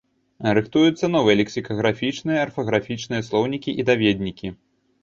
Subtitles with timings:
[0.57, 4.57] Рыхтуюцца новыя лексікаграфічныя, арфаграфічныя слоўнікі і даведнікі.